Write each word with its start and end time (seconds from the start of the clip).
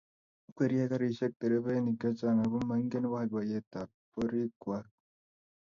ikwerie 0.49 0.83
karishek 0.91 1.33
terevainik 1.41 1.97
chechang 2.01 2.39
ago 2.45 2.59
maingen 2.69 3.05
boiboiyetab 3.11 3.89
borik 4.15 4.51
kwai 4.61 4.85